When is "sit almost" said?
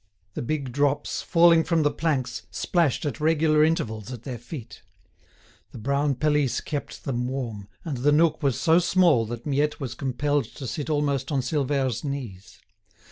10.65-11.31